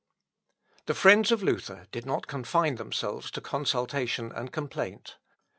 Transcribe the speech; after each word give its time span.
The 0.87 0.95
friends 0.95 1.31
of 1.31 1.43
Luther 1.43 1.85
did 1.91 2.07
not 2.07 2.25
confine 2.25 2.77
themselves 2.77 3.29
to 3.29 3.39
consultation 3.39 4.31
and 4.31 4.51
complaint. 4.51 5.17